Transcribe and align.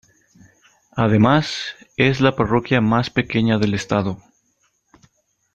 Además, 0.95 1.75
es 1.95 2.21
la 2.21 2.35
parroquia 2.35 2.81
más 2.81 3.11
pequeña 3.11 3.59
del 3.59 3.75
Estado. 3.75 4.17